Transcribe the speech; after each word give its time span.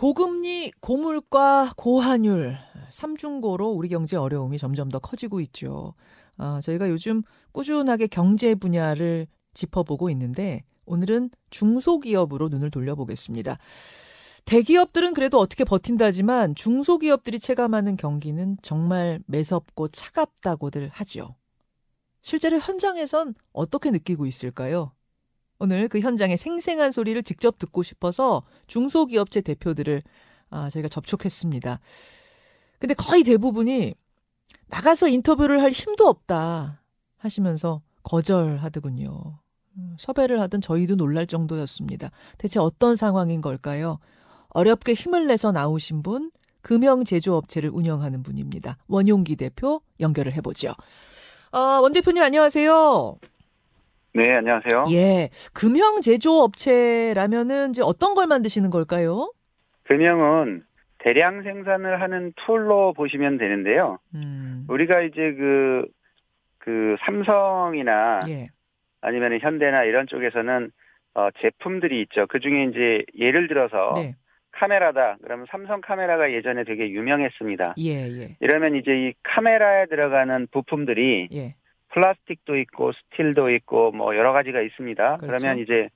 고금리, 0.00 0.72
고물가, 0.80 1.74
고환율, 1.76 2.56
삼중고로 2.88 3.68
우리 3.68 3.90
경제 3.90 4.16
어려움이 4.16 4.56
점점 4.56 4.88
더 4.88 4.98
커지고 4.98 5.42
있죠. 5.42 5.92
아, 6.38 6.58
저희가 6.62 6.88
요즘 6.88 7.22
꾸준하게 7.52 8.06
경제 8.06 8.54
분야를 8.54 9.26
짚어보고 9.52 10.08
있는데 10.08 10.64
오늘은 10.86 11.28
중소기업으로 11.50 12.48
눈을 12.48 12.70
돌려보겠습니다. 12.70 13.58
대기업들은 14.46 15.12
그래도 15.12 15.38
어떻게 15.38 15.64
버틴다지만 15.64 16.54
중소기업들이 16.54 17.38
체감하는 17.38 17.98
경기는 17.98 18.56
정말 18.62 19.20
매섭고 19.26 19.88
차갑다고들 19.88 20.88
하지요. 20.94 21.36
실제로 22.22 22.58
현장에선 22.58 23.34
어떻게 23.52 23.90
느끼고 23.90 24.24
있을까요? 24.24 24.92
오늘 25.60 25.88
그 25.88 26.00
현장의 26.00 26.38
생생한 26.38 26.90
소리를 26.90 27.22
직접 27.22 27.58
듣고 27.58 27.82
싶어서 27.82 28.42
중소기업체 28.66 29.42
대표들을 29.42 30.02
아, 30.48 30.70
저희가 30.70 30.88
접촉했습니다. 30.88 31.78
근데 32.78 32.94
거의 32.94 33.22
대부분이 33.22 33.94
나가서 34.68 35.08
인터뷰를 35.08 35.62
할 35.62 35.70
힘도 35.70 36.08
없다 36.08 36.80
하시면서 37.18 37.82
거절하더군요. 38.02 39.38
음, 39.76 39.96
섭외를 39.98 40.40
하던 40.40 40.62
저희도 40.62 40.96
놀랄 40.96 41.26
정도였습니다. 41.26 42.10
대체 42.38 42.58
어떤 42.58 42.96
상황인 42.96 43.42
걸까요? 43.42 43.98
어렵게 44.48 44.94
힘을 44.94 45.26
내서 45.26 45.52
나오신 45.52 46.02
분, 46.02 46.30
금형 46.62 47.04
제조업체를 47.04 47.70
운영하는 47.70 48.22
분입니다. 48.22 48.78
원용기 48.88 49.36
대표 49.36 49.82
연결을 50.00 50.32
해보죠. 50.32 50.74
어, 51.52 51.58
원 51.58 51.92
대표님 51.92 52.22
안녕하세요. 52.22 53.18
네, 54.12 54.34
안녕하세요. 54.34 54.84
예, 54.92 55.28
금형 55.54 56.00
제조업체라면은 56.00 57.70
이제 57.70 57.82
어떤 57.82 58.14
걸 58.14 58.26
만드시는 58.26 58.70
걸까요? 58.70 59.32
금형은 59.84 60.64
대량 60.98 61.42
생산을 61.42 62.00
하는 62.00 62.32
툴로 62.36 62.92
보시면 62.94 63.38
되는데요. 63.38 63.98
음, 64.14 64.66
우리가 64.68 65.02
이제 65.02 65.32
그, 65.34 65.86
그 66.58 66.96
삼성이나 67.04 68.20
예, 68.28 68.48
아니면 69.00 69.38
현대나 69.40 69.84
이런 69.84 70.06
쪽에서는 70.06 70.70
어, 71.14 71.28
제품들이 71.40 72.00
있죠. 72.02 72.26
그 72.28 72.40
중에 72.40 72.64
이제 72.64 73.04
예를 73.18 73.48
들어서 73.48 73.92
네, 73.96 74.14
카메라다. 74.52 75.18
그러면 75.22 75.46
삼성 75.50 75.80
카메라가 75.80 76.32
예전에 76.32 76.64
되게 76.64 76.90
유명했습니다. 76.90 77.74
예, 77.78 77.90
예, 77.90 78.36
이러면 78.40 78.74
이제 78.74 78.90
이 78.90 79.14
카메라에 79.22 79.86
들어가는 79.86 80.48
부품들이 80.50 81.28
예, 81.32 81.54
플라스틱도 81.92 82.56
있고 82.58 82.92
스틸도 82.92 83.50
있고 83.50 83.92
뭐 83.92 84.16
여러 84.16 84.32
가지가 84.32 84.60
있습니다. 84.60 85.16
그렇죠. 85.18 85.26
그러면 85.26 85.58
이제 85.58 85.88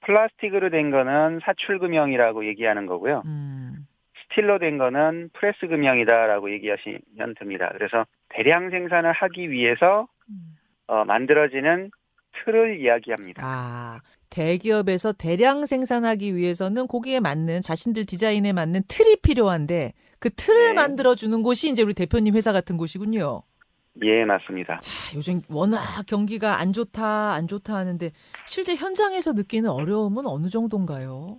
플라스틱으로 0.00 0.70
된 0.70 0.90
거는 0.90 1.40
사출금형이라고 1.44 2.46
얘기하는 2.46 2.86
거고요. 2.86 3.22
음, 3.24 3.86
스틸로 4.32 4.58
된 4.58 4.78
거는 4.78 5.30
프레스 5.32 5.66
금형이다라고 5.68 6.50
얘기하시면 6.52 7.34
됩니다. 7.38 7.70
그래서 7.72 8.04
대량 8.30 8.70
생산을 8.70 9.12
하기 9.12 9.50
위해서 9.50 10.08
음. 10.28 10.56
어, 10.86 11.04
만들어지는 11.04 11.90
틀을 12.44 12.80
이야기합니다. 12.80 13.42
아, 13.44 14.00
대기업에서 14.30 15.12
대량 15.12 15.66
생산하기 15.66 16.34
위해서는 16.34 16.86
거기에 16.86 17.20
맞는 17.20 17.60
자신들 17.60 18.06
디자인에 18.06 18.52
맞는 18.52 18.82
틀이 18.88 19.16
필요한데 19.22 19.92
그 20.18 20.30
틀을 20.30 20.68
네. 20.68 20.72
만들어 20.72 21.14
주는 21.14 21.42
곳이 21.42 21.70
이제 21.70 21.82
우리 21.82 21.94
대표님 21.94 22.34
회사 22.34 22.52
같은 22.52 22.76
곳이군요. 22.76 23.42
예, 24.02 24.24
맞습니다. 24.24 24.78
자, 24.78 25.16
요즘 25.16 25.42
워낙 25.50 25.78
경기가 26.06 26.58
안 26.58 26.72
좋다, 26.72 27.32
안 27.32 27.46
좋다 27.46 27.74
하는데 27.74 28.10
실제 28.46 28.74
현장에서 28.74 29.32
느끼는 29.32 29.68
어려움은 29.68 30.26
어느 30.26 30.48
정도인가요? 30.48 31.38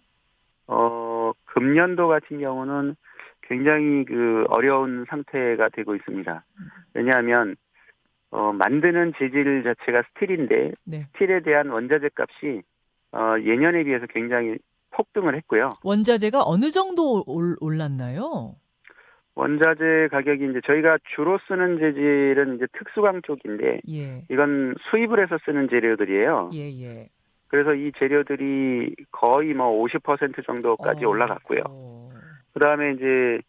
어, 0.67 1.31
금년도 1.45 2.07
같은 2.07 2.39
경우는 2.39 2.95
굉장히 3.41 4.05
그 4.05 4.45
어려운 4.49 5.05
상태가 5.09 5.69
되고 5.69 5.95
있습니다. 5.95 6.45
왜냐하면 6.93 7.55
어, 8.29 8.53
만드는 8.53 9.13
재질 9.19 9.63
자체가 9.63 10.03
스틸인데 10.13 10.71
네. 10.85 11.07
스틸에 11.13 11.41
대한 11.41 11.69
원자재 11.69 12.09
값이 12.15 12.61
어, 13.11 13.35
예년에 13.39 13.83
비해서 13.83 14.05
굉장히 14.07 14.57
폭등을 14.91 15.35
했고요. 15.37 15.69
원자재가 15.83 16.43
어느 16.45 16.69
정도 16.69 17.23
올, 17.27 17.55
올랐나요? 17.59 18.55
원자재 19.35 20.09
가격이 20.11 20.45
이제 20.49 20.61
저희가 20.65 20.97
주로 21.15 21.39
쓰는 21.47 21.79
재질은 21.79 22.55
이제 22.55 22.67
특수광 22.73 23.21
쪽인데 23.23 23.81
예. 23.89 24.23
이건 24.29 24.75
수입을 24.89 25.21
해서 25.21 25.37
쓰는 25.45 25.69
재료들이에요. 25.69 26.51
예, 26.53 26.69
예. 26.83 27.09
그래서 27.47 27.73
이 27.73 27.91
재료들이 27.97 28.95
거의 29.11 29.53
뭐 29.53 29.83
50% 29.83 30.45
정도까지 30.45 31.05
어, 31.05 31.09
올라갔고요. 31.09 31.61
어, 31.67 32.09
그다음에 32.53 32.93
이제 32.93 33.39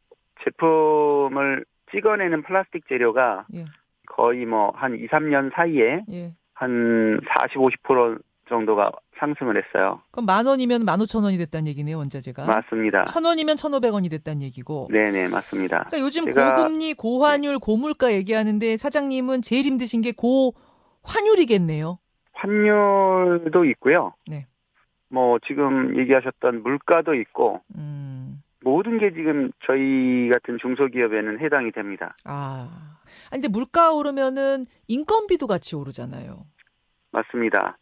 제품을 0.42 1.64
찍어내는 1.92 2.42
플라스틱 2.42 2.88
재료가 2.88 3.46
예. 3.54 3.64
거의 4.08 4.44
뭐 4.46 4.72
한 4.74 4.94
2, 4.94 5.06
3년 5.08 5.52
사이에 5.54 6.02
예. 6.12 6.32
한 6.54 7.20
40, 7.28 7.56
50% 7.58 8.20
정도가 8.48 8.92
상승을 9.18 9.56
했어요. 9.56 10.00
그럼 10.10 10.26
만 10.26 10.44
원이면 10.46 10.84
만 10.84 11.00
오천 11.00 11.22
원이 11.24 11.38
됐다는 11.38 11.66
얘기네요, 11.68 11.96
원자재가. 11.98 12.44
맞습니다. 12.46 13.04
천 13.04 13.24
원이면 13.24 13.56
천 13.56 13.72
오백 13.74 13.92
원이 13.94 14.08
됐다는 14.08 14.42
얘기고. 14.42 14.88
네네, 14.92 15.28
맞습니다. 15.28 15.84
그러니까 15.84 16.00
요즘 16.00 16.24
제가- 16.26 16.56
고금리, 16.56 16.94
고환율, 16.94 17.58
고물가 17.58 18.12
얘기하는데 18.12 18.76
사장님은 18.76 19.42
제일 19.42 19.64
힘드신 19.66 20.02
게 20.02 20.12
고환율이겠네요. 20.12 21.98
환율도 22.32 23.64
있고요. 23.66 24.14
네. 24.28 24.46
뭐 25.08 25.38
지금 25.46 25.96
얘기하셨던 25.98 26.62
물가도 26.62 27.14
있고 27.14 27.60
음. 27.76 28.42
모든 28.62 28.98
게 28.98 29.12
지금 29.12 29.50
저희 29.66 30.28
같은 30.30 30.58
중소기업에는 30.60 31.38
해당이 31.40 31.70
됩니다. 31.72 32.16
아. 32.24 32.96
아니, 33.30 33.42
근데 33.42 33.48
물가 33.48 33.92
오르면은 33.92 34.64
인건비도 34.88 35.46
같이 35.46 35.76
오르잖아요. 35.76 36.46
맞습니다. 37.12 37.76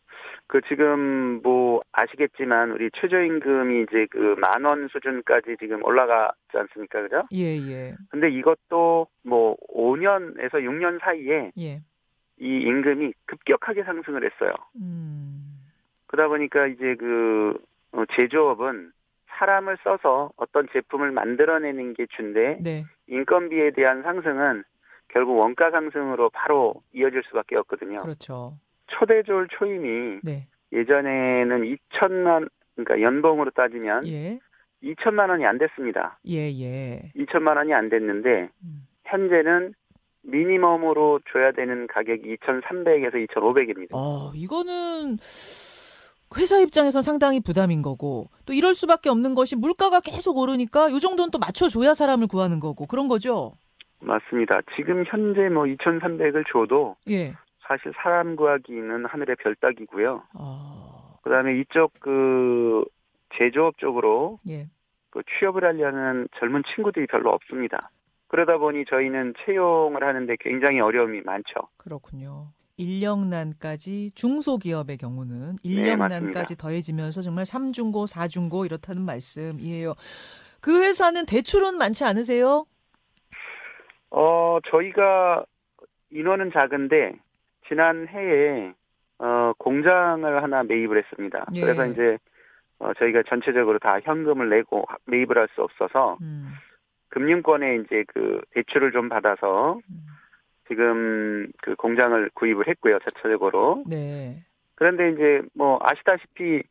그 0.52 0.60
지금 0.68 1.40
뭐 1.42 1.80
아시겠지만 1.92 2.72
우리 2.72 2.90
최저임금이 2.92 3.84
이제 3.84 4.04
그 4.10 4.36
만 4.38 4.66
원 4.66 4.86
수준까지 4.88 5.56
지금 5.58 5.82
올라가지 5.82 6.58
않습니까, 6.58 7.00
그죠? 7.00 7.22
예, 7.32 7.56
예. 7.56 7.94
근데 8.10 8.28
이것도 8.28 9.06
뭐 9.22 9.56
5년에서 9.74 10.56
6년 10.56 11.00
사이에 11.00 11.52
예. 11.58 11.80
이 12.38 12.46
임금이 12.60 13.14
급격하게 13.24 13.84
상승을 13.84 14.30
했어요. 14.30 14.52
음. 14.76 15.58
그러다 16.08 16.28
보니까 16.28 16.66
이제 16.66 16.96
그 16.96 17.56
어, 17.92 18.04
제조업은 18.14 18.92
사람을 19.38 19.78
써서 19.82 20.32
어떤 20.36 20.68
제품을 20.70 21.12
만들어내는 21.12 21.94
게 21.94 22.04
주인데 22.14 22.58
네. 22.60 22.84
인건비에 23.06 23.70
대한 23.70 24.02
상승은 24.02 24.64
결국 25.08 25.38
원가 25.38 25.70
상승으로 25.70 26.28
바로 26.28 26.82
이어질 26.92 27.22
수밖에 27.24 27.56
없거든요. 27.56 28.00
그렇죠. 28.00 28.58
초대졸 28.88 29.48
초임이 29.48 30.20
네. 30.22 30.46
예전에는 30.72 31.76
2천만 31.90 32.48
그러니까 32.74 33.00
연봉으로 33.00 33.50
따지면 33.50 34.06
예. 34.06 34.38
2천만 34.82 35.28
원이 35.28 35.44
안 35.46 35.58
됐습니다. 35.58 36.18
예, 36.28 36.50
예. 36.60 37.12
2천만 37.16 37.56
원이 37.56 37.72
안 37.72 37.88
됐는데 37.88 38.48
음. 38.64 38.86
현재는 39.04 39.74
미니멈으로 40.22 41.20
줘야 41.32 41.52
되는 41.52 41.86
가격이 41.86 42.36
2,300에서 42.36 43.26
2,500입니다. 43.28 43.88
어, 43.92 44.32
이거는 44.34 45.18
회사 46.38 46.58
입장에선 46.58 47.02
상당히 47.02 47.40
부담인 47.40 47.82
거고 47.82 48.28
또 48.46 48.52
이럴 48.52 48.74
수밖에 48.74 49.10
없는 49.10 49.34
것이 49.34 49.56
물가가 49.56 50.00
계속 50.00 50.38
오르니까 50.38 50.90
요 50.90 50.98
정도는 50.98 51.30
또 51.30 51.38
맞춰줘야 51.38 51.94
사람을 51.94 52.28
구하는 52.28 52.60
거고 52.60 52.86
그런 52.86 53.08
거죠. 53.08 53.52
맞습니다. 54.00 54.60
지금 54.76 55.04
현재 55.06 55.48
뭐 55.48 55.64
2,300을 55.64 56.44
줘도 56.50 56.96
예. 57.10 57.34
사실 57.66 57.92
사람 58.02 58.36
구하기는 58.36 59.04
하늘의 59.04 59.36
별 59.36 59.54
따기고요. 59.56 60.22
어, 60.34 61.18
그다음에 61.22 61.58
이쪽 61.58 61.92
그 62.00 62.84
제조업 63.36 63.78
쪽으로 63.78 64.38
예. 64.48 64.66
그 65.10 65.22
취업을 65.38 65.64
하려는 65.64 66.28
젊은 66.38 66.62
친구들이 66.74 67.06
별로 67.06 67.30
없습니다. 67.30 67.90
그러다 68.28 68.56
보니 68.56 68.84
저희는 68.86 69.34
채용을 69.44 70.02
하는데 70.02 70.36
굉장히 70.40 70.80
어려움이 70.80 71.20
많죠. 71.22 71.68
그렇군요. 71.76 72.48
인력난까지 72.78 74.12
중소기업의 74.14 74.96
경우는 74.96 75.56
네, 75.62 75.70
인력난까지 75.70 76.56
더해지면서 76.56 77.20
정말 77.20 77.44
삼중고 77.44 78.06
사중고 78.06 78.64
이렇다는 78.64 79.02
말씀이에요. 79.02 79.94
그 80.60 80.82
회사는 80.82 81.26
대출은 81.26 81.76
많지 81.76 82.04
않으세요? 82.04 82.64
어, 84.10 84.58
저희가 84.70 85.44
인원은 86.10 86.52
작은데 86.52 87.18
지난 87.72 88.06
해에 88.06 88.74
어, 89.18 89.52
공장을 89.56 90.42
하나 90.42 90.62
매입을 90.62 90.98
했습니다. 90.98 91.46
예. 91.54 91.60
그래서 91.62 91.86
이제 91.86 92.18
어, 92.78 92.92
저희가 92.94 93.22
전체적으로 93.26 93.78
다 93.78 93.98
현금을 94.02 94.50
내고 94.50 94.84
매입을 95.06 95.38
할 95.38 95.48
수 95.54 95.62
없어서 95.62 96.18
음, 96.20 96.52
금융권에 97.08 97.76
이제 97.76 98.04
그 98.08 98.42
대출을 98.50 98.92
좀 98.92 99.08
받아서 99.08 99.78
음. 99.88 100.06
지금 100.68 101.50
그 101.62 101.74
공장을 101.76 102.30
구입을 102.34 102.68
했고요, 102.68 102.98
자체적으로. 102.98 103.84
네. 103.86 104.42
그런데 104.74 105.10
이제 105.10 105.42
뭐 105.54 105.78
아시다시피 105.82 106.62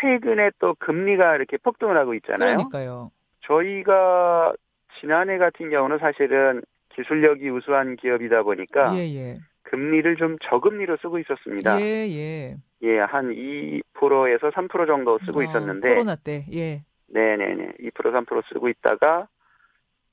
최근에 0.00 0.50
또 0.58 0.74
금리가 0.78 1.36
이렇게 1.36 1.56
폭등을 1.56 1.96
하고 1.96 2.12
있잖아요. 2.14 2.56
그러니까요. 2.56 3.10
저희가 3.42 4.52
지난해 5.00 5.38
같은 5.38 5.70
경우는 5.70 5.98
사실은 5.98 6.62
기술력이 6.90 7.48
우수한 7.50 7.96
기업이다 7.96 8.42
보니까 8.42 8.94
예, 8.96 9.00
예. 9.14 9.38
금리를 9.70 10.16
좀 10.16 10.36
저금리로 10.42 10.96
쓰고 11.02 11.18
있었습니다. 11.18 11.80
예, 11.80 11.84
예. 12.08 12.56
예, 12.82 12.98
한 13.00 13.30
2%에서 13.30 14.50
3% 14.50 14.86
정도 14.86 15.18
쓰고 15.26 15.40
아, 15.40 15.44
있었는데 15.44 15.88
코로나 15.88 16.14
때. 16.16 16.46
예. 16.52 16.82
네 17.08 17.36
네 17.36 17.54
네. 17.54 17.72
2% 17.80 17.90
3% 18.26 18.42
쓰고 18.52 18.68
있다가 18.68 19.28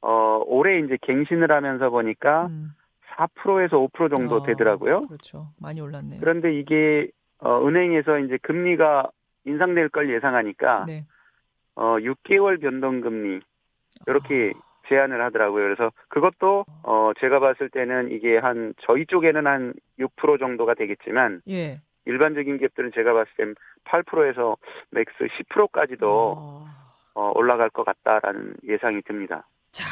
어 0.02 0.44
올해 0.46 0.80
이제 0.80 0.98
갱신을 1.02 1.52
하면서 1.52 1.90
보니까 1.90 2.48
음. 2.48 2.72
4%에서 3.18 3.78
5% 3.78 4.16
정도 4.16 4.38
어, 4.38 4.44
되더라고요. 4.44 5.02
그렇죠. 5.08 5.48
많이 5.60 5.82
올랐네요. 5.82 6.20
그런데 6.20 6.54
이게 6.54 7.10
어 7.40 7.66
은행에서 7.68 8.20
이제 8.20 8.38
금리가 8.42 9.10
인상될 9.46 9.90
걸 9.90 10.14
예상하니까 10.14 10.86
네. 10.88 11.06
어 11.76 11.98
6개월 12.00 12.60
변동금리 12.62 13.40
이렇게 14.08 14.54
아. 14.56 14.60
제안을 14.90 15.22
하더라고요. 15.24 15.64
그래서 15.64 15.92
그것도 16.10 16.66
어 16.84 17.12
제가 17.20 17.40
봤을 17.40 17.70
때는 17.70 18.12
이게 18.12 18.38
한 18.38 18.74
저희 18.82 19.06
쪽에는 19.06 19.48
한 19.48 19.74
6% 20.00 20.40
정도가 20.40 20.74
되겠지만 20.74 21.42
예. 21.50 21.82
일반적인 22.06 22.58
기업들은 22.58 22.92
제가 22.94 23.14
봤을 23.14 23.32
땐 23.38 23.56
8%에서 23.86 24.58
max 24.92 25.14
10%까지도 25.20 26.36
아. 26.38 26.84
어, 27.16 27.32
올라갈 27.36 27.70
것 27.70 27.84
같다라는 27.86 28.56
예상이 28.68 29.02
듭니다. 29.04 29.48
자, 29.72 29.86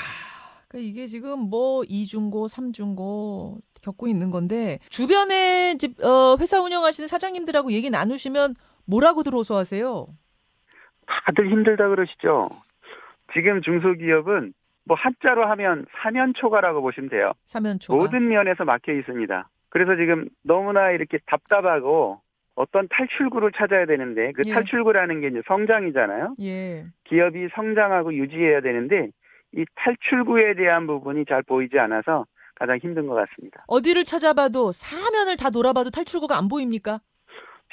그러니까 0.68 0.90
이게 0.90 1.08
지금 1.08 1.40
뭐 1.40 1.84
이중고, 1.88 2.48
삼중고 2.48 3.60
겪고 3.84 4.08
있는 4.08 4.32
건데 4.32 4.80
주변에 4.90 5.74
이제 5.76 5.90
어, 6.04 6.38
회사 6.40 6.62
운영하시는 6.62 7.08
사장님들하고 7.08 7.72
얘기 7.72 7.90
나누시면 7.90 8.54
뭐라고 8.86 9.24
들어서 9.24 9.56
하세요? 9.56 10.08
다들 11.06 11.50
힘들다 11.50 11.90
그러시죠. 11.90 12.50
지금 13.34 13.62
중소기업은 13.62 14.54
뭐 14.86 14.98
한자로 14.98 15.46
하면 15.48 15.86
사면초가라고 16.02 16.82
보시면 16.82 17.10
돼요. 17.10 17.34
사면초가. 17.46 17.98
모든 17.98 18.28
면에서 18.30 18.66
막혀 18.66 18.94
있습니다. 18.94 19.50
그래서 19.70 19.96
지금 19.96 20.28
너무나 20.44 20.92
이렇게 20.92 21.20
답답하고 21.28 22.22
어떤 22.56 22.88
탈출구를 22.90 23.52
찾아야 23.56 23.86
되는데 23.86 24.32
그 24.34 24.42
예. 24.46 24.54
탈출구라는 24.54 25.22
게 25.22 25.28
이제 25.28 25.42
성장이잖아요. 25.48 26.36
예. 26.42 26.86
기업이 27.06 27.48
성장하고 27.56 28.14
유지해야 28.14 28.62
되는데 28.62 29.10
이 29.54 29.66
탈출구에 29.76 30.56
대한 30.56 30.88
부분이 30.88 31.26
잘 31.26 31.44
보이지 31.44 31.80
않아서 31.80 32.26
가장 32.56 32.78
힘든 32.78 33.08
것 33.08 33.16
같습니다. 33.16 33.64
어디를 33.68 34.04
찾아봐도 34.04 34.72
사면을 34.72 35.38
다 35.38 35.50
돌아봐도 35.50 35.90
탈출구가 35.90 36.38
안 36.38 36.48
보입니까? 36.48 37.00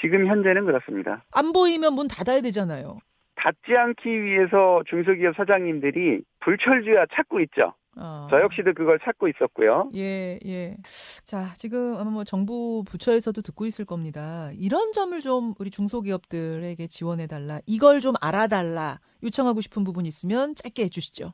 지금 0.01 0.27
현재는 0.27 0.65
그렇습니다. 0.65 1.25
안 1.33 1.53
보이면 1.53 1.95
문 1.95 2.07
닫아야 2.07 2.41
되잖아요. 2.41 2.99
닫지 3.39 3.77
않기 3.77 4.23
위해서 4.23 4.83
중소기업 4.89 5.37
사장님들이 5.37 6.23
불철주야 6.41 7.07
찾고 7.15 7.41
있죠. 7.41 7.75
아. 7.97 8.29
저 8.31 8.41
역시도 8.41 8.75
그걸 8.75 8.99
찾고 9.01 9.29
있었고요. 9.29 9.91
예, 9.97 10.39
예. 10.47 10.77
자, 11.25 11.55
지금 11.57 11.95
아마 11.99 12.11
뭐 12.11 12.25
정부 12.25 12.85
부처에서도 12.89 13.41
듣고 13.43 13.67
있을 13.67 13.85
겁니다. 13.85 14.51
이런 14.55 14.93
점을 14.93 15.19
좀 15.21 15.55
우리 15.59 15.71
중소기업들에게 15.71 16.87
지원해달라. 16.87 17.59
이걸 17.67 18.01
좀 18.01 18.15
알아달라. 18.21 18.99
요청하고 19.23 19.61
싶은 19.61 19.83
부분 19.83 20.07
있으면 20.07 20.55
짧게 20.55 20.85
해주시죠. 20.85 21.33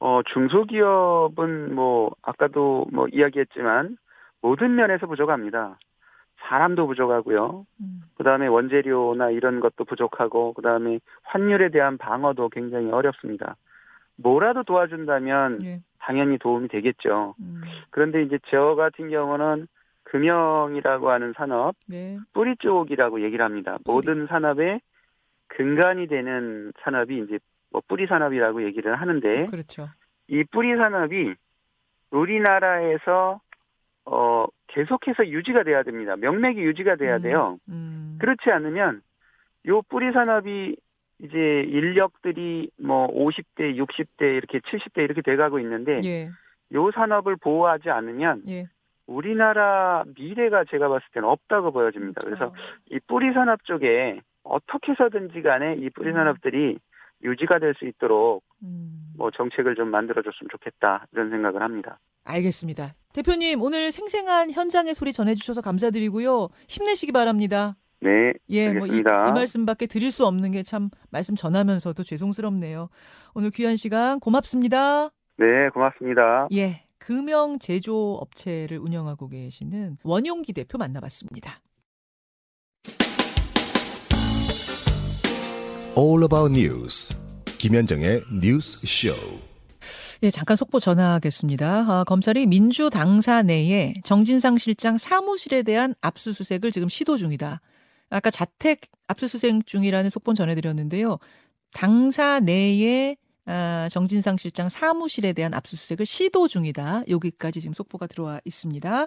어, 0.00 0.20
중소기업은 0.32 1.74
뭐 1.74 2.10
아까도 2.22 2.86
뭐 2.92 3.06
이야기했지만 3.12 3.98
모든 4.40 4.76
면에서 4.76 5.06
부족합니다. 5.06 5.78
사람도 6.40 6.86
부족하고요. 6.86 7.66
음, 7.80 8.02
그다음에 8.16 8.46
원재료나 8.46 9.30
이런 9.30 9.60
것도 9.60 9.84
부족하고 9.84 10.52
그다음에 10.54 11.00
환율에 11.22 11.70
대한 11.70 11.98
방어도 11.98 12.48
굉장히 12.48 12.90
어렵습니다. 12.90 13.56
뭐라도 14.16 14.62
도와준다면 14.62 15.58
예. 15.64 15.80
당연히 15.98 16.38
도움이 16.38 16.68
되겠죠. 16.68 17.34
음, 17.40 17.62
그런데 17.90 18.22
이제 18.22 18.38
저 18.50 18.74
같은 18.74 19.10
경우는 19.10 19.68
금형이라고 20.04 21.10
하는 21.10 21.34
산업, 21.36 21.74
네. 21.86 22.18
뿌리 22.32 22.56
쪽이라고 22.56 23.22
얘기를 23.22 23.44
합니다. 23.44 23.78
뿌리. 23.84 23.94
모든 23.94 24.26
산업의 24.26 24.80
근간이 25.48 26.06
되는 26.06 26.72
산업이 26.80 27.24
이제 27.24 27.38
뭐 27.70 27.82
뿌리 27.86 28.06
산업이라고 28.06 28.64
얘기를 28.64 28.96
하는데 28.96 29.46
그렇죠. 29.46 29.88
이 30.28 30.44
뿌리 30.44 30.74
산업이 30.76 31.34
우리나라에서 32.10 33.40
어 34.10 34.46
계속해서 34.68 35.28
유지가 35.28 35.62
돼야 35.62 35.82
됩니다. 35.82 36.16
명맥이 36.16 36.60
유지가 36.60 36.96
돼야 36.96 37.16
음, 37.16 37.22
돼요. 37.22 37.58
음, 37.68 38.16
그렇지 38.20 38.50
않으면 38.50 39.02
요 39.66 39.82
뿌리 39.82 40.10
산업이 40.12 40.76
이제 41.20 41.38
인력들이 41.66 42.70
뭐 42.80 43.08
50대, 43.08 43.76
60대 43.76 44.36
이렇게 44.36 44.60
70대 44.60 45.02
이렇게 45.02 45.20
돼 45.20 45.36
가고 45.36 45.58
있는데 45.58 46.00
예, 46.04 46.30
요 46.72 46.90
산업을 46.92 47.36
보호하지 47.36 47.90
않으면 47.90 48.42
예. 48.48 48.68
우리나라 49.06 50.04
미래가 50.16 50.64
제가 50.70 50.88
봤을 50.88 51.06
때는 51.12 51.28
없다고 51.28 51.72
보여집니다. 51.72 52.20
그래서 52.24 52.46
어, 52.46 52.52
이 52.90 53.00
뿌리 53.06 53.32
산업 53.32 53.64
쪽에 53.64 54.20
어떻게 54.44 54.92
해서든지 54.92 55.42
간에 55.42 55.74
이 55.74 55.90
뿌리 55.90 56.10
음. 56.10 56.14
산업들이 56.14 56.78
유지가 57.24 57.58
될 57.58 57.74
수 57.74 57.84
있도록 57.86 58.44
음, 58.62 59.12
뭐 59.16 59.30
정책을 59.30 59.74
좀 59.74 59.90
만들어 59.90 60.22
줬으면 60.22 60.48
좋겠다 60.50 61.06
이런 61.12 61.30
생각을 61.30 61.62
합니다. 61.62 61.98
알겠습니다. 62.24 62.94
대표님, 63.12 63.62
오늘 63.62 63.90
생생한 63.90 64.50
현장의 64.52 64.94
소리 64.94 65.12
전해주셔서 65.12 65.60
감사드리고요. 65.62 66.48
힘내시기 66.68 67.12
바랍니다. 67.12 67.76
네, 68.00 68.32
예, 68.50 68.68
뭐이 68.70 68.82
알겠습니다. 68.82 69.32
말씀밖에 69.32 69.86
드릴 69.86 70.12
수 70.12 70.24
없는 70.26 70.52
게 70.52 70.62
참 70.62 70.90
말씀 71.10 71.34
전하면서도 71.34 72.02
죄송스럽네요. 72.04 72.90
오늘 73.34 73.50
귀한 73.50 73.76
시간 73.76 74.20
고맙습니다. 74.20 75.08
네, 75.38 75.46
고맙습니다. 75.72 76.46
예, 76.52 76.84
금형 76.98 77.58
제조 77.58 78.14
업체를 78.20 78.78
운영하고 78.78 79.28
계시는 79.28 79.98
원용기 80.04 80.52
대표 80.52 80.78
만나봤습니다. 80.78 81.60
All 85.96 86.22
About 86.22 86.56
News 86.56 87.16
김현정의 87.58 88.20
뉴스 88.40 88.86
쇼. 88.86 89.12
예, 90.24 90.32
잠깐 90.32 90.56
속보 90.56 90.80
전하겠습니다. 90.80 91.84
아, 91.86 92.04
검찰이 92.04 92.46
민주당사 92.46 93.42
내에 93.42 93.94
정진상 94.02 94.58
실장 94.58 94.98
사무실에 94.98 95.62
대한 95.62 95.94
압수수색을 96.00 96.72
지금 96.72 96.88
시도 96.88 97.16
중이다. 97.16 97.60
아까 98.10 98.30
자택 98.30 98.80
압수수색 99.06 99.64
중이라는 99.64 100.10
속보 100.10 100.34
전해드렸는데요. 100.34 101.18
당사 101.72 102.40
내에 102.40 103.16
아, 103.46 103.88
정진상 103.92 104.38
실장 104.38 104.68
사무실에 104.68 105.32
대한 105.32 105.54
압수수색을 105.54 106.04
시도 106.04 106.48
중이다. 106.48 107.04
여기까지 107.08 107.60
지금 107.60 107.72
속보가 107.72 108.08
들어와 108.08 108.40
있습니다. 108.44 109.06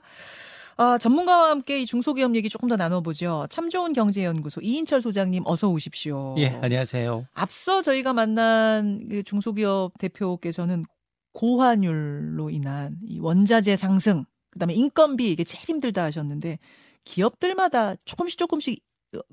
아, 0.78 0.98
전문가와 0.98 1.50
함께 1.50 1.82
이 1.82 1.86
중소기업 1.86 2.36
얘기 2.36 2.48
조금 2.48 2.70
더 2.70 2.78
나눠보죠. 2.78 3.48
참 3.50 3.70
좋은 3.70 3.92
경제연구소 3.92 4.62
이인철 4.62 5.02
소장님 5.02 5.44
어서 5.46 5.68
오십시오. 5.68 6.36
예, 6.38 6.58
안녕하세요. 6.62 7.28
앞서 7.34 7.82
저희가 7.82 8.14
만난 8.14 9.06
그 9.10 9.24
중소기업 9.24 9.98
대표께서는 10.00 10.86
고환율로 11.34 12.50
인한 12.50 12.98
이 13.04 13.20
원자재 13.20 13.76
상승, 13.76 14.26
그다음에 14.52 14.74
인건비 14.74 15.32
이게 15.32 15.44
제일 15.44 15.64
힘들다 15.64 16.04
하셨는데 16.04 16.60
기업들마다 17.04 17.96
조금씩 18.06 18.38
조금씩 18.38 18.84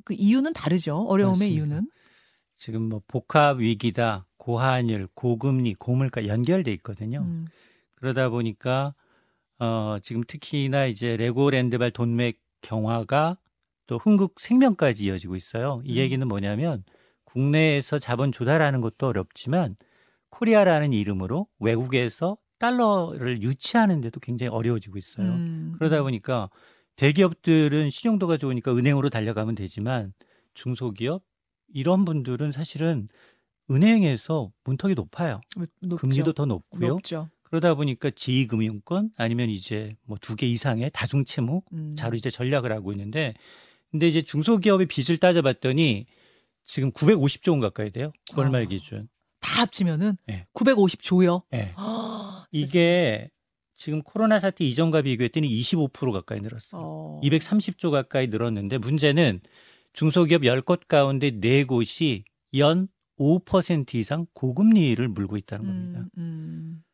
그 0.05 0.15
이유는 0.15 0.53
다르죠. 0.53 0.97
어려움의 1.09 1.49
맞습니다. 1.49 1.55
이유는. 1.55 1.91
지금 2.57 2.89
뭐 2.89 3.03
복합 3.07 3.59
위기다, 3.59 4.27
고환율, 4.37 5.09
고금리, 5.15 5.75
고물가 5.75 6.27
연결돼 6.27 6.73
있거든요. 6.75 7.21
음, 7.21 7.47
그러다 7.95 8.31
보니까 8.31 8.95
어 9.59 9.99
지금 10.03 10.23
특히나 10.27 10.87
이제 10.87 11.17
레고랜드발 11.17 11.91
돈맥 11.93 12.41
경화가 12.63 13.39
또 13.87 13.99
흥국 13.99 14.41
생명까지 14.41 15.05
이어지고 15.05 15.37
있어요. 15.37 15.81
이 15.85 15.93
음. 15.93 15.97
얘기는 15.97 16.27
뭐냐면 16.27 16.85
국내에서 17.25 17.99
자본 17.99 18.33
조달하는 18.33 18.81
것도 18.81 19.07
어렵지만 19.09 19.77
코리아라는 20.31 20.93
이름으로 20.93 21.47
외국에서 21.59 22.37
달러를 22.59 23.43
유치하는데도 23.43 24.21
굉장히 24.21 24.51
어려워지고 24.51 24.99
있어요. 24.99 25.27
음, 25.27 25.75
그러다 25.79 26.03
보니까 26.03 26.51
대기업들은 26.97 27.91
신용도가 27.91 28.37
좋으니까 28.37 28.73
은행으로 28.75 29.09
달려가면 29.11 29.55
되지만 29.55 30.13
중소기업 30.55 31.23
이런 31.73 32.05
분들은 32.05 32.51
사실은 32.53 33.09
은행에서 33.71 34.51
문턱이 34.65 34.95
높아요. 34.95 35.41
높죠. 35.81 35.97
금리도 35.99 36.33
더 36.33 36.47
높고요. 36.47 36.89
높죠. 36.89 37.29
그러다 37.43 37.75
보니까 37.75 38.11
제2금융권 38.11 39.11
아니면 39.17 39.49
이제 39.51 39.95
뭐 40.05 40.19
두 40.19 40.35
개 40.37 40.47
이상의 40.47 40.91
다중채무 40.93 41.63
음. 41.73 41.95
자로 41.97 42.17
이제 42.17 42.31
전락을 42.31 42.73
하고 42.73 42.93
있는데 42.93 43.35
근데 43.91 44.07
이제 44.09 44.21
중소기업의 44.21 44.87
빚을 44.87 45.19
따져봤더니 45.19 46.07
지금 46.67 46.91
950조 46.93 47.53
원 47.53 47.61
가까이 47.61 47.91
돼요. 47.91 48.13
9월 48.33 48.51
말 48.51 48.63
아. 48.63 48.67
기준. 48.67 49.09
다 49.41 49.63
합치면은 49.63 50.17
네. 50.27 50.47
950조요. 50.55 51.43
예. 51.55 51.73
아, 51.77 52.47
이게 52.51 53.31
지금 53.77 54.03
코로나 54.03 54.41
사태 54.41 54.65
이전과 54.65 55.03
비교했더니 55.03 55.49
25% 55.49 56.13
가까이 56.13 56.41
늘었어요. 56.41 56.81
어. 56.83 57.21
230조 57.23 57.91
가까이 57.91 58.27
늘었는데 58.27 58.79
문제는 58.79 59.41
중소기업 59.93 60.43
10곳 60.43 60.89
가운데 60.89 61.31
4곳이 61.31 62.25
연 62.57 62.89
5% 63.19 63.95
이상 63.95 64.27
고금리를 64.33 65.07
물고 65.09 65.37
있다는 65.37 65.67
겁니다. 65.67 66.01
음, 66.01 66.11
음. 66.19 66.85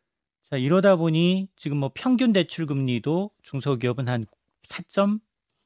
자, 0.42 0.56
이러다 0.56 0.96
보니 0.96 1.48
지금 1.56 1.78
뭐 1.78 1.90
평균 1.94 2.32
대출 2.32 2.66
금리도 2.66 3.30
중소기업은 3.42 4.08
한 4.08 4.26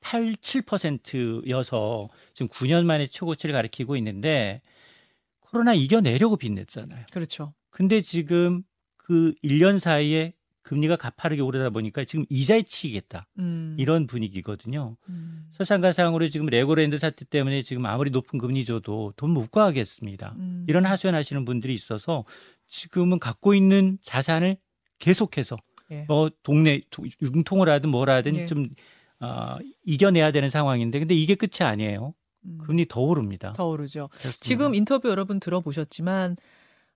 4.87%여서 0.02 2.08
지금 2.34 2.48
9년 2.48 2.84
만에 2.84 3.06
최고치를 3.06 3.52
가리키고 3.52 3.96
있는데 3.96 4.62
코로나 5.50 5.74
이겨내려고 5.74 6.36
빚냈잖아요. 6.36 7.06
그렇죠. 7.12 7.54
근데 7.70 8.00
지금 8.02 8.62
그 8.96 9.34
1년 9.42 9.78
사이에 9.78 10.34
금리가 10.62 10.96
가파르게 10.96 11.40
오르다 11.40 11.70
보니까 11.70 12.04
지금 12.04 12.26
이자에 12.28 12.62
치이겠다. 12.62 13.26
음. 13.38 13.74
이런 13.78 14.06
분위기거든요. 14.06 14.96
음. 15.08 15.48
설상가상으로 15.52 16.28
지금 16.28 16.46
레고랜드 16.46 16.98
사태 16.98 17.24
때문에 17.24 17.62
지금 17.62 17.86
아무리 17.86 18.10
높은 18.10 18.38
금리 18.38 18.66
줘도 18.66 19.14
돈 19.16 19.30
못 19.30 19.50
구하겠습니다. 19.50 20.34
음. 20.36 20.66
이런 20.68 20.84
하소연하시는 20.84 21.46
분들이 21.46 21.72
있어서 21.72 22.24
지금은 22.66 23.18
갖고 23.18 23.54
있는 23.54 23.96
자산을 24.02 24.58
계속해서 24.98 25.56
예. 25.90 26.04
뭐 26.06 26.30
동네 26.42 26.82
도- 26.90 27.06
융통을 27.22 27.70
하든 27.70 27.88
뭘 27.88 28.10
하든 28.10 28.36
예. 28.36 28.44
좀 28.44 28.68
어, 29.20 29.56
이겨내야 29.86 30.32
되는 30.32 30.50
상황인데 30.50 30.98
근데 30.98 31.14
이게 31.14 31.34
끝이 31.34 31.66
아니에요. 31.66 32.12
음. 32.44 32.58
금리 32.64 32.86
더 32.86 33.00
오릅니다. 33.00 33.52
더 33.54 33.66
오르죠. 33.66 34.08
그렇습니다. 34.08 34.38
지금 34.40 34.74
인터뷰 34.74 35.08
여러분 35.08 35.40
들어보셨지만 35.40 36.36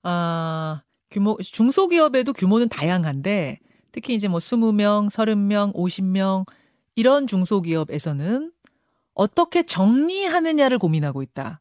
아 0.02 0.82
규모 1.10 1.36
중소기업에도 1.38 2.32
규모는 2.32 2.68
다양한데 2.68 3.58
특히 3.92 4.14
이제 4.14 4.28
뭐 4.28 4.38
20명, 4.38 5.10
30명, 5.10 5.74
50명 5.74 6.46
이런 6.96 7.26
중소기업에서는 7.26 8.52
어떻게 9.14 9.62
정리하느냐를 9.62 10.78
고민하고 10.78 11.22
있다. 11.22 11.60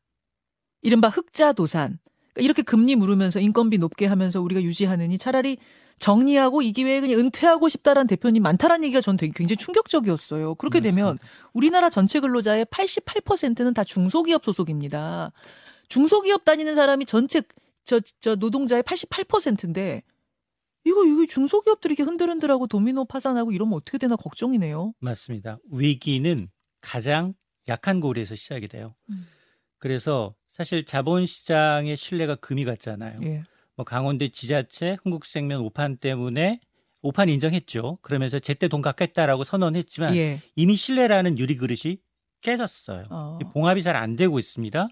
이른바 0.81 1.09
흑자 1.09 1.53
도산. 1.53 1.99
그러니까 2.33 2.45
이렇게 2.45 2.61
금리 2.61 2.95
물으면서 2.95 3.39
인건비 3.39 3.77
높게 3.77 4.05
하면서 4.05 4.41
우리가 4.41 4.61
유지하느니 4.63 5.17
차라리 5.17 5.57
정리하고 6.01 6.63
이 6.63 6.71
기회에 6.73 6.99
그냥 6.99 7.19
은퇴하고 7.19 7.69
싶다라는 7.69 8.07
대표님 8.07 8.41
많다라는 8.41 8.85
얘기가 8.85 9.01
전 9.01 9.17
되게 9.17 9.31
굉장히 9.35 9.57
충격적이었어요. 9.57 10.55
그렇게 10.55 10.79
되면 10.81 11.19
우리나라 11.53 11.91
전체 11.91 12.19
근로자의 12.19 12.65
88%는 12.65 13.75
다 13.75 13.83
중소기업 13.83 14.43
소속입니다. 14.43 15.31
중소기업 15.89 16.43
다니는 16.43 16.73
사람이 16.73 17.05
전체 17.05 17.43
저, 17.85 17.99
저 18.19 18.35
노동자의 18.35 18.81
88%인데 18.81 20.01
이거 20.85 21.05
이거 21.05 21.27
중소기업들이 21.29 21.93
이렇게 21.93 22.01
흔들흔들하고 22.01 22.65
도미노 22.65 23.05
파산하고 23.05 23.51
이러면 23.51 23.75
어떻게 23.75 23.99
되나 23.99 24.15
걱정이네요. 24.15 24.93
맞습니다. 24.99 25.59
위기는 25.71 26.49
가장 26.81 27.35
약한 27.67 27.99
고리에서 27.99 28.33
시작이 28.33 28.67
돼요. 28.67 28.95
음. 29.11 29.27
그래서 29.77 30.33
사실 30.47 30.83
자본시장의 30.83 31.95
신뢰가 31.95 32.35
금이 32.37 32.65
갔잖아요. 32.65 33.17
예. 33.21 33.43
뭐 33.81 33.83
강원도 33.83 34.27
지자체, 34.27 34.97
흥국생명 35.03 35.65
오판 35.65 35.97
때문에 35.97 36.59
오판 37.01 37.29
인정했죠. 37.29 37.97
그러면서 38.03 38.37
제때 38.37 38.67
돈 38.67 38.83
갚겠다라고 38.83 39.43
선언했지만 39.43 40.15
예. 40.15 40.39
이미 40.55 40.75
신뢰라는 40.75 41.39
유리 41.39 41.57
그릇이 41.57 41.97
깨졌어요. 42.41 43.05
어. 43.09 43.39
이 43.41 43.45
봉합이 43.51 43.81
잘 43.81 43.95
안 43.95 44.15
되고 44.15 44.37
있습니다. 44.37 44.87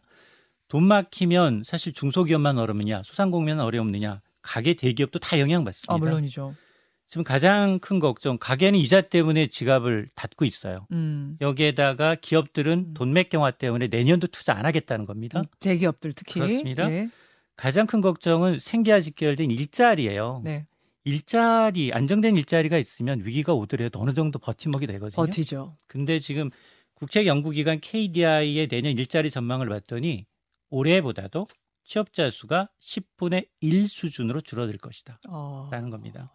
돈 0.68 0.88
막히면 0.88 1.64
사실 1.66 1.94
중소기업만 1.94 2.58
어렵느냐, 2.58 3.04
소상공인만 3.04 3.64
어렵느냐, 3.64 4.22
가게 4.42 4.74
대기업도 4.74 5.20
다 5.20 5.40
영향받습니다. 5.40 5.94
아 5.94 5.98
물론이죠. 5.98 6.56
지금 7.10 7.24
가장 7.24 7.80
큰 7.80 8.00
걱정, 8.00 8.38
가게는 8.40 8.78
이자 8.80 9.02
때문에 9.02 9.48
지갑을 9.48 10.10
닫고 10.16 10.46
있어요. 10.46 10.88
음. 10.92 11.38
여기에다가 11.42 12.16
기업들은 12.16 12.74
음. 12.90 12.94
돈 12.96 13.14
맥경화 13.14 13.52
때문에 13.52 13.88
내년도 13.88 14.28
투자 14.28 14.54
안 14.54 14.66
하겠다는 14.66 15.06
겁니다. 15.06 15.44
대기업들 15.60 16.14
특히 16.14 16.40
그렇습니다. 16.40 16.92
예. 16.92 17.10
가장 17.60 17.88
큰 17.88 18.00
걱정은 18.00 18.58
생계와 18.58 19.02
직결된 19.02 19.52
일자리예요. 19.52 20.42
네. 20.46 20.66
일자리 21.04 21.92
안정된 21.92 22.38
일자리가 22.38 22.78
있으면 22.78 23.20
위기가 23.26 23.54
오더라도 23.54 24.00
어느 24.00 24.14
정도 24.14 24.40
버팀목이 24.40 24.88
되거든요. 24.88 25.26
버티죠. 25.26 25.76
근데 25.86 26.20
지금 26.20 26.52
국책 26.94 27.28
연구기관 27.28 27.82
KDI의 27.82 28.70
내년 28.70 28.98
일자리 28.98 29.30
전망을 29.30 29.68
봤더니 29.68 30.26
올해보다도 30.70 31.48
취업자 31.84 32.30
수가 32.30 32.70
10분의 32.80 33.50
1 33.60 33.90
수준으로 33.90 34.40
줄어들 34.40 34.78
것이다. 34.78 35.20
어. 35.28 35.68
라는 35.70 35.90
겁니다. 35.90 36.32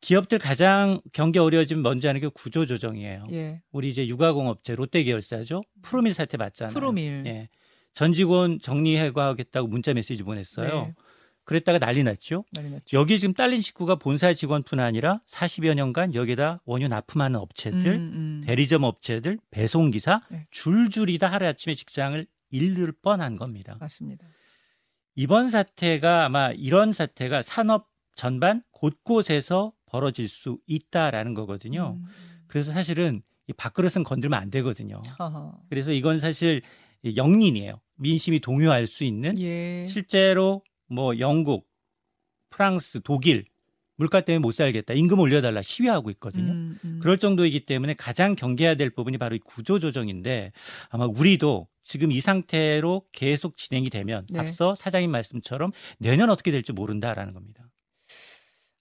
기업들 0.00 0.40
가장 0.40 1.00
경기 1.12 1.38
어려워지면 1.38 1.84
먼저 1.84 2.08
하는 2.08 2.20
게 2.20 2.26
구조 2.26 2.66
조정이에요. 2.66 3.28
예. 3.32 3.62
우리 3.70 3.88
이제 3.88 4.04
육아공업체 4.08 4.74
롯데 4.74 5.04
계열사죠. 5.04 5.62
프로밀 5.82 6.14
사태 6.14 6.36
봤잖아요. 6.36 6.74
프로밀. 6.74 7.24
예. 7.26 7.48
전 7.96 8.12
직원 8.12 8.60
정리해고하겠다고 8.60 9.68
문자 9.68 9.94
메시지 9.94 10.22
보냈어요. 10.22 10.68
네. 10.68 10.94
그랬다가 11.44 11.78
난리 11.78 12.02
났죠. 12.02 12.44
난리 12.52 12.70
났죠. 12.70 12.94
여기 12.94 13.18
지금 13.18 13.32
딸린 13.32 13.62
식구가 13.62 13.94
본사 13.94 14.34
직원뿐 14.34 14.80
아니라 14.80 15.22
40여 15.26 15.72
년간 15.72 16.14
여기다 16.14 16.60
원유 16.66 16.88
납품하는 16.88 17.40
업체들, 17.40 17.86
음, 17.86 18.12
음. 18.14 18.42
대리점 18.44 18.82
업체들, 18.82 19.38
배송기사 19.50 20.20
네. 20.30 20.46
줄줄이 20.50 21.16
다 21.16 21.28
하루아침에 21.28 21.74
직장을 21.74 22.26
잃을 22.50 22.92
뻔한 23.00 23.36
겁니다. 23.36 23.78
맞습니다. 23.80 24.26
이번 25.14 25.48
사태가 25.48 26.26
아마 26.26 26.50
이런 26.50 26.92
사태가 26.92 27.40
산업 27.40 27.88
전반 28.14 28.62
곳곳에서 28.72 29.72
벌어질 29.86 30.28
수 30.28 30.58
있다라는 30.66 31.32
거거든요. 31.32 31.96
음. 31.98 32.04
그래서 32.46 32.72
사실은 32.72 33.22
이 33.48 33.54
밥그릇은 33.54 34.04
건들면 34.04 34.38
안 34.38 34.50
되거든요. 34.50 35.00
하하. 35.16 35.54
그래서 35.70 35.92
이건 35.92 36.18
사실 36.18 36.60
영린이에요. 37.14 37.80
민심이 37.96 38.40
동요할 38.40 38.86
수 38.86 39.04
있는 39.04 39.38
예. 39.38 39.86
실제로 39.88 40.62
뭐 40.88 41.18
영국, 41.18 41.68
프랑스, 42.50 43.00
독일 43.02 43.44
물가 43.96 44.20
때문에 44.20 44.40
못 44.40 44.52
살겠다. 44.52 44.94
임금 44.94 45.18
올려달라 45.18 45.62
시위하고 45.62 46.10
있거든요. 46.10 46.52
음, 46.52 46.78
음. 46.84 46.98
그럴 47.00 47.18
정도이기 47.18 47.64
때문에 47.64 47.94
가장 47.94 48.34
경계해야 48.34 48.74
될 48.74 48.90
부분이 48.90 49.18
바로 49.18 49.36
이 49.36 49.38
구조 49.38 49.78
조정인데 49.78 50.52
아마 50.90 51.06
우리도 51.06 51.68
지금 51.82 52.12
이 52.12 52.20
상태로 52.20 53.06
계속 53.12 53.56
진행이 53.56 53.90
되면 53.90 54.26
네. 54.28 54.40
앞서 54.40 54.74
사장님 54.74 55.10
말씀처럼 55.10 55.72
내년 55.98 56.30
어떻게 56.30 56.50
될지 56.50 56.72
모른다라는 56.72 57.32
겁니다. 57.32 57.70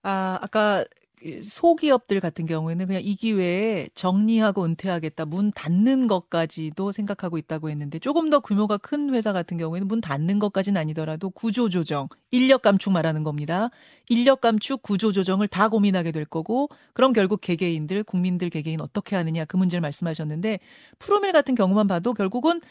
아, 0.03 0.37
아까 0.41 0.83
그 0.83 1.04
소기업들 1.41 2.19
같은 2.19 2.45
경우에는 2.45 2.87
그냥 2.87 3.01
이 3.03 3.15
기회에 3.15 3.89
정리하고 3.93 4.63
은퇴하겠다, 4.63 5.25
문 5.25 5.51
닫는 5.51 6.07
것까지도 6.07 6.91
생각하고 6.91 7.37
있다고 7.37 7.69
했는데 7.69 7.99
조금 7.99 8.29
더 8.29 8.39
규모가 8.39 8.77
큰 8.77 9.13
회사 9.13 9.33
같은 9.33 9.57
경우에는 9.57 9.87
문 9.87 10.01
닫는 10.01 10.39
것까지는 10.39 10.79
아니더라도 10.79 11.29
구조조정, 11.29 12.09
인력 12.31 12.61
감축 12.61 12.93
말하는 12.93 13.23
겁니다. 13.23 13.69
인력 14.09 14.41
감축, 14.41 14.81
구조조정을 14.81 15.47
다 15.47 15.69
고민하게 15.69 16.11
될 16.11 16.25
거고, 16.25 16.69
그럼 16.93 17.13
결국 17.13 17.41
개개인들, 17.41 18.03
국민들 18.03 18.49
개개인 18.49 18.81
어떻게 18.81 19.15
하느냐 19.15 19.45
그 19.45 19.57
문제를 19.57 19.81
말씀하셨는데, 19.81 20.59
프로밀 20.99 21.31
같은 21.31 21.55
경우만 21.55 21.87
봐도 21.87 22.13
결국은 22.13 22.61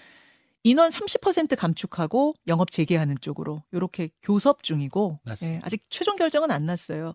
인원 0.67 0.89
30% 0.91 1.57
감축하고 1.57 2.35
영업 2.49 2.71
재개하는 2.71 3.17
쪽으로 3.21 3.63
이렇게 3.71 4.09
교섭 4.23 4.63
중이고. 4.63 5.21
예, 5.49 5.61
아직 5.63 5.83
최종 5.91 6.17
결정은 6.17 6.51
안 6.51 6.65
났어요. 6.65 7.15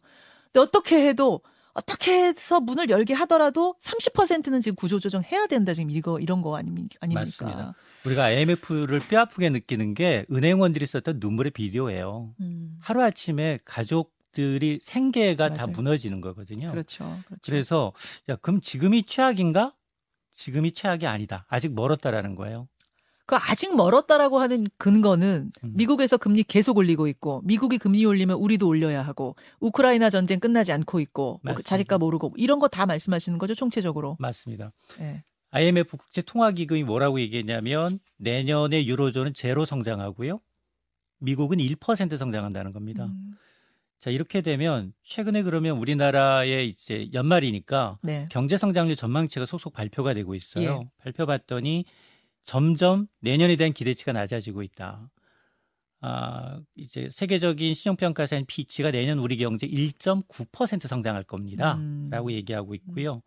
근데 0.52 0.60
어떻게 0.62 1.08
해도 1.08 1.42
어떻게 1.74 2.12
해서 2.12 2.60
문을 2.60 2.90
열게 2.90 3.14
하더라도 3.14 3.76
30%는 3.82 4.60
지금 4.62 4.76
구조조정 4.76 5.22
해야 5.24 5.48
된다 5.48 5.74
지금 5.74 5.92
이거 5.92 6.20
이런 6.20 6.42
거 6.42 6.58
아닙니까? 6.58 6.98
아닙니까? 7.02 7.46
맞습니다. 7.46 7.74
우리가 8.06 8.24
IMF를 8.26 9.00
뼈아프게 9.08 9.50
느끼는 9.50 9.94
게 9.94 10.26
은행원들이 10.32 10.86
썼던 10.86 11.18
눈물의 11.20 11.52
비디오예요. 11.52 12.34
음, 12.42 12.78
하루 12.82 13.02
아침에 13.04 13.60
가족 13.64 14.14
들이 14.32 14.80
생계가 14.82 15.50
다 15.50 15.66
맞아요. 15.66 15.74
무너지는 15.76 16.22
거거든요. 16.22 16.70
그렇죠. 16.70 17.20
그렇죠. 17.26 17.42
그래서 17.44 17.94
야 18.30 18.36
그럼 18.38 18.62
지금이 18.62 19.04
최악인가? 19.04 19.74
지금이 20.34 20.72
최악이 20.72 21.08
아니다. 21.08 21.46
아직 21.50 21.74
멀었다라는 21.74 22.36
거예요. 22.36 22.68
그 23.30 23.36
아직 23.36 23.76
멀었다라고 23.76 24.40
하는 24.40 24.66
근거는 24.80 25.52
음. 25.64 25.74
미국에서 25.76 26.18
금리 26.18 26.42
계속 26.42 26.78
올리고 26.78 27.06
있고 27.10 27.42
미국이 27.44 27.78
금리 27.78 28.04
올리면 28.04 28.38
우리도 28.38 28.68
올려야 28.68 29.04
하고 29.04 29.36
우크라이나 29.60 30.10
전쟁 30.10 30.40
끝나지 30.40 30.72
않고 30.72 31.00
있고 31.00 31.40
뭐 31.44 31.54
맞습니다. 31.54 31.62
자식값 31.70 32.02
오르고 32.02 32.34
이런 32.38 32.58
거 32.58 32.68
다 32.70 32.88
말씀하시는 32.88 33.38
거죠 33.38 33.54
총체적으로. 33.54 34.18
맞습니다. 34.20 34.72
예. 35.02 35.22
IMF 35.52 35.96
국제 35.98 36.24
통화 36.24 36.50
기금이 36.50 36.82
뭐라고 36.84 37.20
얘기했냐면 37.20 38.00
내년에 38.18 38.88
유로존은 38.88 39.36
제로 39.36 39.64
성장하고요. 39.64 40.40
미국은 41.20 41.60
1% 41.60 42.18
성장한다는 42.18 42.74
겁니다. 42.74 43.06
음, 43.06 43.36
자, 44.00 44.10
이렇게 44.10 44.42
되면 44.42 44.92
최근에 45.04 45.44
그러면 45.44 45.78
우리나라의 45.78 46.68
이제 46.70 47.08
연말이니까 47.14 48.00
네. 48.02 48.28
경제 48.32 48.58
성장률 48.58 48.96
전망치가 48.96 49.46
속속 49.46 49.74
발표가 49.74 50.16
되고 50.16 50.34
있어요. 50.34 50.82
예. 50.84 50.90
발표 51.04 51.28
봤더니 51.28 51.86
점점 52.44 53.08
내년에 53.20 53.56
대한 53.56 53.74
기대치가 53.74 54.12
낮아지고 54.12 54.64
있다. 54.64 55.10
아, 56.02 56.60
이제 56.76 57.10
세계적인 57.12 57.74
신용평가사인 57.74 58.46
피치가 58.46 58.92
내년 58.92 59.20
우리 59.20 59.38
경제 59.38 59.68
1.9% 59.68 60.88
성장할 60.88 61.24
겁니다. 61.24 61.76
음. 61.76 62.08
라고 62.10 62.32
얘기하고 62.32 62.74
있고요. 62.76 63.22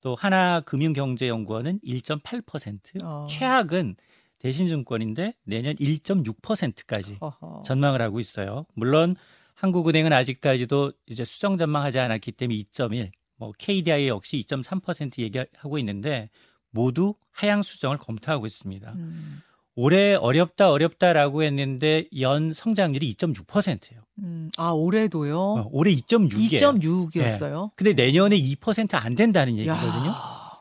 또 0.00 0.14
하나금융경제연구원은 0.14 1.80
1.8%, 1.80 3.04
어. 3.04 3.26
최악은 3.28 3.96
대신증권인데 4.38 5.34
내년 5.44 5.74
1.6%까지 5.76 7.16
어허. 7.20 7.62
전망을 7.64 8.00
하고 8.00 8.20
있어요. 8.20 8.66
물론 8.74 9.16
한국은행은 9.54 10.12
아직까지도 10.12 10.92
이제 11.06 11.24
수정 11.24 11.58
전망하지 11.58 11.98
않았기 11.98 12.32
때문에 12.32 12.58
2.1, 12.58 13.10
뭐 13.36 13.52
KDI 13.58 14.08
역시 14.08 14.38
2.3% 14.38 15.18
얘기하고 15.18 15.78
있는데 15.78 16.30
모두 16.70 17.14
하향 17.32 17.62
수정을 17.62 17.96
검토하고 17.98 18.46
있습니다. 18.46 18.92
음, 18.92 19.42
올해 19.74 20.14
어렵다 20.14 20.70
어렵다라고 20.70 21.42
했는데 21.44 22.06
연 22.20 22.52
성장률이 22.52 23.14
2.6%예요. 23.14 24.00
음, 24.18 24.50
아 24.56 24.70
올해도요. 24.70 25.38
어, 25.38 25.68
올해 25.70 25.92
2.6이에요. 25.94 26.80
2.6이었어요. 26.80 27.70
근데 27.76 27.92
내년에 27.92 28.36
2%안 28.36 29.14
된다는 29.14 29.56
얘기거든요. 29.58 30.12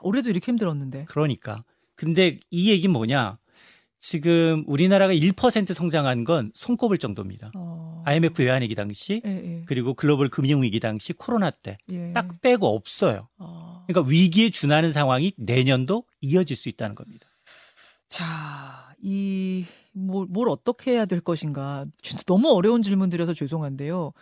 올해도 0.02 0.30
이렇게 0.30 0.52
힘들었는데. 0.52 1.06
그러니까. 1.06 1.64
근데 1.96 2.40
이 2.52 2.70
얘기는 2.70 2.94
뭐냐? 2.94 3.40
지금 4.00 4.64
우리나라가 4.68 5.14
1% 5.14 5.74
성장한 5.74 6.24
건 6.24 6.52
손꼽을 6.54 6.98
정도입니다. 6.98 7.52
어. 7.56 8.04
IMF 8.06 8.42
외환위기 8.42 8.76
당시 8.76 9.22
예, 9.26 9.30
예. 9.30 9.64
그리고 9.66 9.94
글로벌 9.94 10.30
금융위기 10.30 10.80
당시 10.80 11.14
코로나 11.14 11.50
때딱 11.50 11.86
예. 11.92 12.14
빼고 12.42 12.74
없어요. 12.74 13.28
어. 13.38 13.84
그러니까 13.88 14.10
위기에 14.10 14.50
준하는 14.50 14.92
상황이 14.92 15.34
내년도 15.38 16.06
이어질 16.22 16.56
수 16.56 16.70
있다는 16.70 16.96
겁니다. 16.96 17.28
자, 18.08 18.96
이, 19.02 19.66
뭘, 19.92 20.28
뭘 20.30 20.50
어떻게 20.50 20.92
해야 20.92 21.06
될 21.06 21.20
것인가. 21.20 21.86
진짜 22.02 22.24
너무 22.26 22.50
어려운 22.52 22.82
질문 22.82 23.10
드려서 23.10 23.34
죄송한데요. 23.34 24.14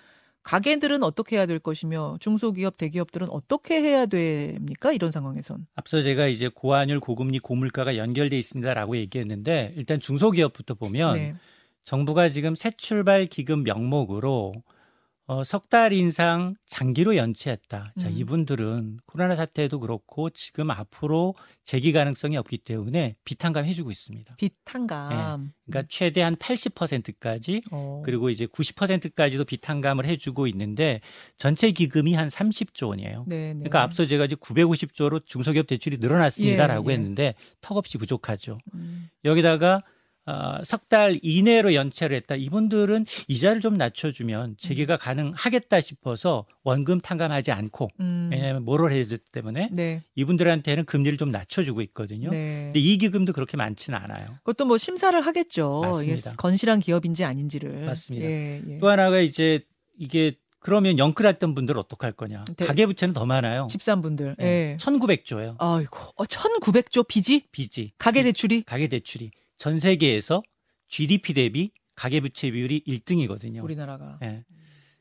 가게들은 0.46 1.02
어떻게 1.02 1.38
해야 1.38 1.48
될 1.48 1.58
것이며 1.58 2.18
중소기업, 2.20 2.78
대기업들은 2.78 3.28
어떻게 3.32 3.82
해야 3.82 4.06
됩니까? 4.06 4.94
이런 4.94 5.10
상황에선. 5.10 5.66
앞서 5.76 6.04
제가 6.04 6.28
이제 6.28 6.50
고환율, 6.50 7.00
고금리, 7.00 7.40
고물가가 7.40 7.98
연결돼 7.98 8.38
있습니다라고 8.38 8.96
얘기했는데 8.98 9.74
일단 9.76 10.00
중소기업부터 10.00 10.76
보면 10.76 11.16
네. 11.16 11.36
정부가 11.84 12.30
지금 12.30 12.54
새 12.54 12.70
출발 12.78 13.26
기금 13.26 13.64
명목으로 13.64 14.54
어, 15.28 15.44
석 15.44 15.70
달 15.70 15.92
인상 15.92 16.56
장기로 16.68 17.16
연체했다. 17.16 17.94
자, 17.98 18.08
음. 18.08 18.14
이분들은 18.16 19.00
코로나 19.08 19.36
사태도 19.36 19.80
그렇고 19.80 20.30
지금 20.30 20.70
앞으로 20.70 21.34
재기 21.64 21.92
가능성이 21.92 22.38
없기 22.38 22.60
때문에 22.60 23.16
비탄감 23.26 23.66
해주고 23.66 23.90
있습니다. 23.90 24.36
비탄감. 24.36 25.52
그러니까 25.66 25.88
최대한 25.90 26.36
80%까지 26.36 27.62
어. 27.72 28.04
그리고 28.06 28.30
이제 28.30 28.46
90%까지도 28.46 29.46
비탄감을 29.46 30.06
해주고 30.06 30.46
있는데 30.48 31.02
전체 31.38 31.72
기금이 31.72 32.14
한 32.14 32.28
30조 32.28 32.90
원이에요. 32.90 33.26
네, 33.28 33.48
네. 33.48 33.54
그러니까 33.56 33.82
앞서 33.82 34.06
제가 34.06 34.26
이제 34.26 34.36
950조로 34.36 35.26
중소기업 35.26 35.66
대출이 35.66 35.98
늘어났습니다라고 35.98 36.92
예, 36.92 36.94
예. 36.94 36.98
했는데 36.98 37.36
턱없이 37.62 37.98
부족하죠. 37.98 38.60
음. 38.76 39.10
여기다가 39.24 39.82
어, 40.28 40.64
석달 40.64 41.20
이내로 41.22 41.76
연체를 41.76 42.18
했다. 42.18 42.36
이분들은 42.36 43.06
이자를 43.28 43.62
좀 43.62 43.76
낮춰주면 43.78 44.56
재개가 44.58 44.98
가능하겠다 44.98 45.80
싶어서 45.82 46.46
원금 46.64 47.02
탕감하지 47.02 47.52
않고 47.52 47.90
음. 48.00 48.30
왜냐하면 48.32 48.66
모럴 48.66 48.92
헤즈 48.92 49.20
때문에 49.32 49.70
네. 49.72 50.02
이분들한테는 50.16 50.86
금리를 50.86 51.18
좀 51.18 51.30
낮춰주고 51.30 51.82
있거든요. 51.84 52.32
네. 52.32 52.64
근데 52.66 52.80
이 52.80 52.98
기금도 52.98 53.34
그렇게 53.34 53.56
많지는 53.56 54.00
않아요. 54.00 54.28
그것도 54.44 54.66
뭐 54.66 54.78
심사를 54.80 55.20
하겠죠. 55.20 55.82
맞습니다. 55.84 56.30
이게 56.30 56.36
건실한 56.38 56.80
기업인지 56.80 57.24
아닌지를. 57.24 57.86
맞습니다. 57.86 58.26
예, 58.26 58.62
예. 58.68 58.80
또 58.80 58.90
하나가 58.90 59.20
이제 59.20 59.62
이게 59.98 60.36
그러면 60.60 60.98
영끌했던 60.98 61.54
분들 61.54 61.78
어떡할 61.78 62.14
거냐. 62.14 62.44
네. 62.58 62.66
가계부채는 62.66 63.14
더 63.14 63.28
많아요. 63.28 63.68
집산분들. 63.70 64.38
네. 64.40 64.46
예. 64.72 64.78
1900조예요. 64.80 65.56
아이고, 65.60 66.00
어, 66.16 66.24
1,900조 66.24 67.08
빚이 67.08 67.44
빚이. 67.52 67.92
가계 68.00 68.24
대출이 68.24 68.64
가계 68.64 68.88
대출이 68.88 69.30
전 69.58 69.80
세계에서 69.80 70.44
GDP 70.88 71.34
대비 71.34 71.72
가계부채 71.96 72.52
비율이 72.52 72.84
1등이거든요. 72.88 73.64
우리나라가. 73.64 74.20
예. 74.24 74.44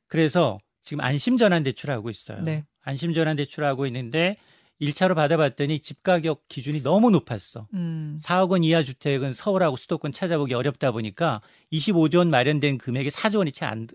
그래서 0.06 0.58
지금 0.82 1.02
안심전환 1.02 1.62
대출하고 1.62 2.10
있어요. 2.10 2.40
네. 2.42 2.64
안심전환 2.82 3.36
대출하고 3.36 3.86
있는데 3.86 4.36
1차로 4.80 5.14
받아봤더니 5.14 5.80
집 5.80 6.02
가격 6.02 6.46
기준이 6.48 6.82
너무 6.82 7.10
높았어. 7.10 7.68
음. 7.74 8.18
4억 8.20 8.50
원 8.50 8.64
이하 8.64 8.82
주택은 8.82 9.32
서울하고 9.32 9.76
수도권 9.76 10.12
찾아보기 10.12 10.54
어렵다 10.54 10.92
보니까 10.92 11.40
25조 11.72 12.18
원 12.18 12.30
마련된 12.30 12.78
금액이 12.78 13.08
4조 13.08 13.38
원이 13.38 13.52
채 13.52 13.64
안, 13.66 13.86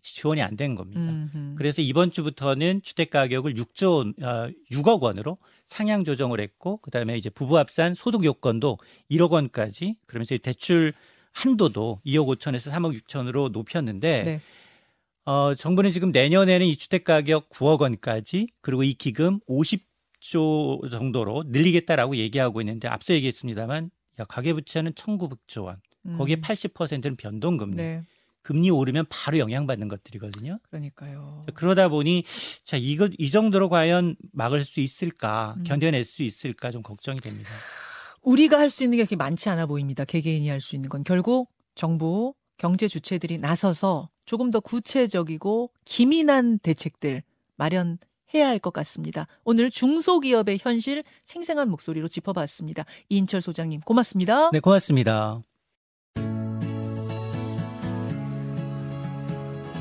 지원이 0.00 0.42
안 0.42 0.56
된 0.56 0.74
겁니다. 0.74 1.00
음흠. 1.00 1.54
그래서 1.56 1.82
이번 1.82 2.10
주부터는 2.10 2.82
주택 2.82 3.10
가격을 3.10 3.54
6조 3.54 3.96
원, 3.96 4.14
어, 4.22 4.50
6억 4.72 5.00
원으로 5.00 5.38
상향 5.66 6.04
조정을 6.04 6.40
했고 6.40 6.78
그다음에 6.78 7.16
이제 7.16 7.30
부부 7.30 7.58
합산 7.58 7.94
소득 7.94 8.24
요건도 8.24 8.78
1억 9.10 9.30
원까지 9.30 9.96
그러면서 10.06 10.34
이 10.34 10.38
대출 10.38 10.92
한도도 11.32 12.00
2억 12.06 12.26
5천에서 12.38 12.70
3억 12.72 12.98
6천으로 13.02 13.50
높였는데 13.52 14.22
네. 14.24 14.40
어, 15.24 15.54
정부는 15.54 15.90
지금 15.90 16.10
내년에는 16.10 16.66
이 16.66 16.76
주택 16.76 17.04
가격 17.04 17.50
9억 17.50 17.80
원까지 17.82 18.48
그리고 18.62 18.82
이 18.82 18.94
기금 18.94 19.40
50조 19.48 20.90
정도로 20.90 21.44
늘리겠다라고 21.48 22.16
얘기하고 22.16 22.60
있는데 22.62 22.88
앞서 22.88 23.14
얘기했습니다만 23.14 23.90
야, 24.20 24.24
가계부채는 24.24 24.92
1,900조 24.92 25.64
원. 25.64 25.76
거기에 26.16 26.36
음. 26.36 26.40
80%는 26.40 27.16
변동금리. 27.16 27.76
네. 27.76 28.02
금리 28.48 28.70
오르면 28.70 29.04
바로 29.10 29.38
영향받는 29.38 29.88
것들이거든요. 29.88 30.58
그러니까요. 30.70 31.42
그러다 31.52 31.90
보니 31.90 32.24
자 32.64 32.78
이거 32.78 33.06
이 33.18 33.30
정도로 33.30 33.68
과연 33.68 34.16
막을 34.32 34.64
수 34.64 34.80
있을까 34.80 35.54
음. 35.58 35.64
견뎌낼 35.64 36.02
수 36.02 36.22
있을까 36.22 36.70
좀 36.70 36.80
걱정이 36.82 37.18
됩니다. 37.20 37.50
우리가 38.22 38.58
할 38.58 38.70
수 38.70 38.84
있는 38.84 38.96
게 38.96 39.02
그렇게 39.02 39.16
많지 39.16 39.50
않아 39.50 39.66
보입니다. 39.66 40.06
개개인이 40.06 40.48
할 40.48 40.62
수 40.62 40.76
있는 40.76 40.88
건 40.88 41.04
결국 41.04 41.50
정부, 41.74 42.32
경제 42.56 42.88
주체들이 42.88 43.36
나서서 43.36 44.08
조금 44.24 44.50
더 44.50 44.60
구체적이고 44.60 45.70
기민한 45.84 46.58
대책들 46.60 47.22
마련 47.56 47.98
해야 48.32 48.48
할 48.48 48.58
것 48.60 48.72
같습니다. 48.72 49.26
오늘 49.44 49.70
중소기업의 49.70 50.56
현실 50.62 51.04
생생한 51.26 51.68
목소리로 51.68 52.08
짚어봤습니다. 52.08 52.86
이인철 53.10 53.42
소장님 53.42 53.82
고맙습니다. 53.82 54.50
네 54.52 54.60
고맙습니다. 54.60 55.42